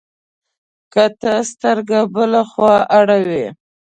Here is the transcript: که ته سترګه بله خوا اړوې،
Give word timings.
که 0.93 1.05
ته 1.19 1.33
سترګه 1.51 1.99
بله 2.13 2.41
خوا 2.49 2.75
اړوې، 2.99 3.45